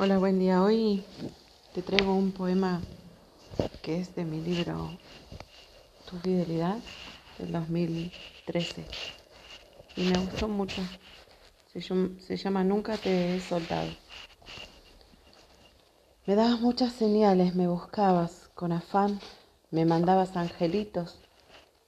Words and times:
Hola, 0.00 0.18
buen 0.18 0.38
día. 0.38 0.62
Hoy 0.62 1.02
te 1.74 1.82
traigo 1.82 2.14
un 2.14 2.30
poema 2.30 2.80
que 3.82 3.98
es 3.98 4.14
de 4.14 4.24
mi 4.24 4.40
libro 4.40 4.96
Tu 6.08 6.16
fidelidad 6.20 6.78
del 7.36 7.50
2013 7.50 8.84
y 9.96 10.02
me 10.02 10.16
gustó 10.20 10.46
mucho. 10.46 10.82
Se, 11.72 12.36
llama 12.36 12.62
Nunca 12.62 12.96
te 12.96 13.34
he 13.34 13.40
soltado. 13.40 13.90
Me 16.26 16.36
dabas 16.36 16.60
muchas 16.60 16.92
señales, 16.92 17.56
me 17.56 17.66
buscabas 17.66 18.50
con 18.54 18.70
afán, 18.70 19.18
me 19.72 19.84
mandabas 19.84 20.36
angelitos 20.36 21.18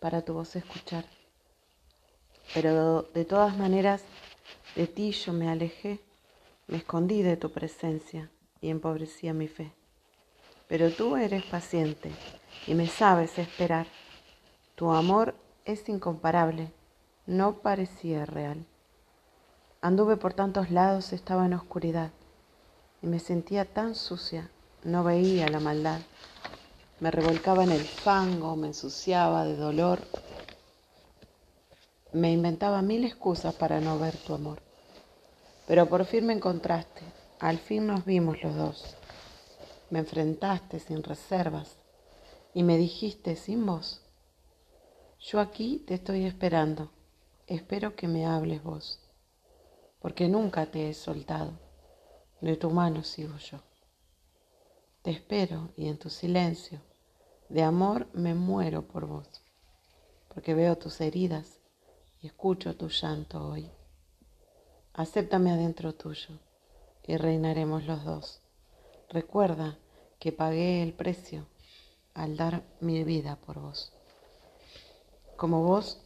para 0.00 0.22
tu 0.22 0.34
voz 0.34 0.56
escuchar. 0.56 1.04
Pero 2.54 3.02
de 3.14 3.24
todas 3.24 3.56
maneras, 3.56 4.02
de 4.74 4.88
ti 4.88 5.12
yo 5.12 5.32
me 5.32 5.48
alejé 5.48 6.09
me 6.70 6.76
escondí 6.78 7.22
de 7.22 7.36
tu 7.36 7.50
presencia 7.50 8.30
y 8.60 8.70
empobrecía 8.70 9.34
mi 9.34 9.48
fe. 9.48 9.72
Pero 10.68 10.92
tú 10.92 11.16
eres 11.16 11.42
paciente 11.42 12.12
y 12.68 12.74
me 12.74 12.86
sabes 12.86 13.38
esperar. 13.38 13.88
Tu 14.76 14.92
amor 14.92 15.34
es 15.64 15.88
incomparable, 15.88 16.72
no 17.26 17.54
parecía 17.54 18.24
real. 18.24 18.64
Anduve 19.80 20.16
por 20.16 20.32
tantos 20.32 20.70
lados, 20.70 21.12
estaba 21.12 21.44
en 21.46 21.54
oscuridad 21.54 22.12
y 23.02 23.08
me 23.08 23.18
sentía 23.18 23.64
tan 23.64 23.96
sucia, 23.96 24.48
no 24.84 25.02
veía 25.02 25.48
la 25.48 25.58
maldad. 25.58 26.00
Me 27.00 27.10
revolcaba 27.10 27.64
en 27.64 27.72
el 27.72 27.82
fango, 27.82 28.54
me 28.54 28.68
ensuciaba 28.68 29.44
de 29.44 29.56
dolor. 29.56 29.98
Me 32.12 32.30
inventaba 32.30 32.80
mil 32.80 33.04
excusas 33.04 33.54
para 33.54 33.80
no 33.80 33.98
ver 33.98 34.16
tu 34.16 34.34
amor. 34.34 34.69
Pero 35.70 35.86
por 35.86 36.04
fin 36.04 36.26
me 36.26 36.32
encontraste, 36.32 37.02
al 37.38 37.58
fin 37.58 37.86
nos 37.86 38.04
vimos 38.04 38.42
los 38.42 38.56
dos. 38.56 38.96
Me 39.90 40.00
enfrentaste 40.00 40.80
sin 40.80 41.00
reservas 41.04 41.76
y 42.52 42.64
me 42.64 42.76
dijiste 42.76 43.36
sin 43.36 43.64
voz, 43.64 44.02
yo 45.20 45.38
aquí 45.38 45.84
te 45.86 45.94
estoy 45.94 46.24
esperando, 46.24 46.90
espero 47.46 47.94
que 47.94 48.08
me 48.08 48.26
hables 48.26 48.64
vos, 48.64 48.98
porque 50.00 50.28
nunca 50.28 50.66
te 50.66 50.90
he 50.90 50.92
soltado, 50.92 51.52
de 52.40 52.56
tu 52.56 52.70
mano 52.70 53.04
sigo 53.04 53.36
yo. 53.36 53.60
Te 55.02 55.12
espero 55.12 55.68
y 55.76 55.86
en 55.86 55.98
tu 55.98 56.10
silencio 56.10 56.80
de 57.48 57.62
amor 57.62 58.08
me 58.12 58.34
muero 58.34 58.88
por 58.88 59.06
vos, 59.06 59.28
porque 60.34 60.52
veo 60.52 60.76
tus 60.76 61.00
heridas 61.00 61.60
y 62.20 62.26
escucho 62.26 62.74
tu 62.74 62.88
llanto 62.88 63.46
hoy. 63.46 63.70
Acéptame 65.00 65.50
adentro 65.50 65.94
tuyo 65.94 66.38
y 67.06 67.16
reinaremos 67.16 67.86
los 67.86 68.04
dos. 68.04 68.42
Recuerda 69.08 69.78
que 70.18 70.30
pagué 70.30 70.82
el 70.82 70.92
precio 70.92 71.46
al 72.12 72.36
dar 72.36 72.62
mi 72.80 73.02
vida 73.02 73.36
por 73.36 73.60
vos. 73.60 73.94
Como 75.38 75.62
vos, 75.62 76.02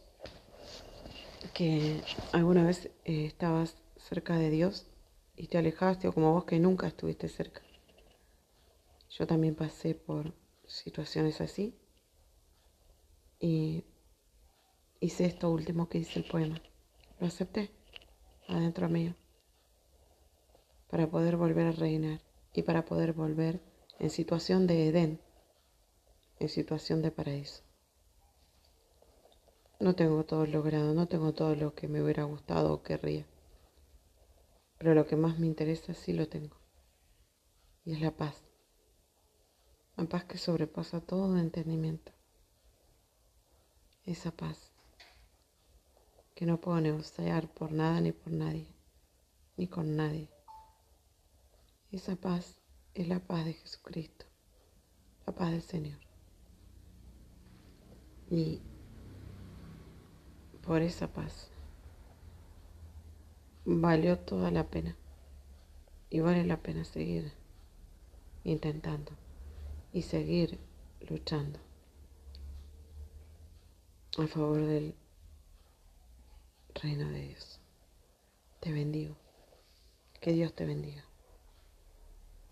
que 1.53 2.01
alguna 2.31 2.63
vez 2.63 2.85
eh, 3.03 3.25
estabas 3.25 3.75
cerca 3.97 4.37
de 4.37 4.49
Dios 4.49 4.87
y 5.35 5.47
te 5.47 5.57
alejaste, 5.57 6.07
o 6.07 6.13
como 6.13 6.31
vos 6.31 6.45
que 6.45 6.57
nunca 6.59 6.87
estuviste 6.87 7.27
cerca. 7.27 7.63
Yo 9.09 9.27
también 9.27 9.55
pasé 9.55 9.93
por 9.93 10.33
situaciones 10.65 11.41
así 11.41 11.77
y 13.41 13.83
hice 15.01 15.25
esto 15.25 15.49
último 15.49 15.89
que 15.89 15.97
dice 15.97 16.17
el 16.17 16.25
poema. 16.25 16.61
Lo 17.19 17.27
acepté 17.27 17.74
adentro 18.47 18.89
mío 18.89 19.15
para 20.89 21.07
poder 21.07 21.35
volver 21.35 21.67
a 21.67 21.71
reinar 21.71 22.21
y 22.53 22.61
para 22.61 22.85
poder 22.85 23.13
volver 23.13 23.59
en 23.99 24.09
situación 24.09 24.67
de 24.67 24.87
Edén, 24.87 25.19
en 26.39 26.49
situación 26.49 27.01
de 27.01 27.11
paraíso. 27.11 27.63
No 29.79 29.95
tengo 29.95 30.23
todo 30.23 30.45
logrado, 30.45 30.93
no 30.93 31.07
tengo 31.07 31.33
todo 31.33 31.55
lo 31.55 31.75
que 31.75 31.87
me 31.87 32.01
hubiera 32.01 32.23
gustado 32.23 32.73
o 32.73 32.81
querría, 32.81 33.25
pero 34.77 34.93
lo 34.93 35.05
que 35.05 35.15
más 35.15 35.37
me 35.37 35.47
interesa 35.47 35.93
sí 35.93 36.13
lo 36.13 36.29
tengo, 36.29 36.55
y 37.83 37.93
es 37.93 38.01
la 38.01 38.11
paz, 38.11 38.41
la 39.97 40.05
paz 40.05 40.23
que 40.23 40.37
sobrepasa 40.37 41.01
todo 41.01 41.37
entendimiento, 41.37 42.13
esa 44.05 44.31
paz 44.31 44.74
que 46.35 46.45
no 46.45 46.59
puedo 46.59 46.81
negociar 46.81 47.47
por 47.47 47.71
nada 47.71 48.01
ni 48.01 48.11
por 48.11 48.31
nadie, 48.33 48.67
ni 49.55 49.67
con 49.67 49.95
nadie. 49.95 50.29
Esa 51.91 52.17
paz 52.17 52.61
es 52.93 53.07
la 53.07 53.19
paz 53.19 53.45
de 53.45 53.53
Jesucristo, 53.53 54.25
la 55.25 55.33
paz 55.33 55.51
del 55.51 55.61
Señor. 55.61 55.99
Y 58.29 58.61
por 60.61 60.81
esa 60.81 61.07
paz 61.07 61.49
valió 63.63 64.19
toda 64.19 64.51
la 64.51 64.67
pena 64.67 64.97
y 66.09 66.19
vale 66.19 66.45
la 66.45 66.61
pena 66.61 66.83
seguir 66.83 67.31
intentando 68.43 69.13
y 69.93 70.01
seguir 70.01 70.59
luchando 71.07 71.59
a 74.17 74.27
favor 74.27 74.61
del 74.65 74.95
reino 76.75 77.09
de 77.09 77.21
Dios. 77.21 77.59
Te 78.59 78.71
bendigo. 78.71 79.15
Que 80.21 80.31
Dios 80.31 80.53
te 80.53 80.65
bendiga. 80.65 81.05